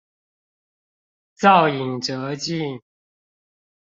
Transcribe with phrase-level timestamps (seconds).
[1.35, 2.81] 造飲輒盡